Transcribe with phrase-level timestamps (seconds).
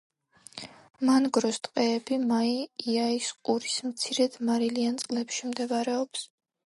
[1.09, 2.55] მანგროს ტყეები მაი
[2.93, 6.27] იაის ყურის მცირედ მარილიან წყლებში მდებარეობს.